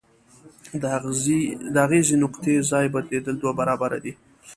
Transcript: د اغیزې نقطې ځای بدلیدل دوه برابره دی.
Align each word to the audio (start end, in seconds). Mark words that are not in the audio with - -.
د 1.73 1.77
اغیزې 1.85 2.15
نقطې 2.23 2.53
ځای 2.71 2.85
بدلیدل 2.93 3.35
دوه 3.39 3.53
برابره 3.59 3.97
دی. 4.03 4.11